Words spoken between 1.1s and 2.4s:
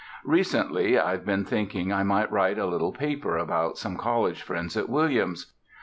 been thinking I might